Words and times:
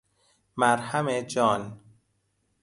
مرهم 0.57 1.21
جان 1.21 1.79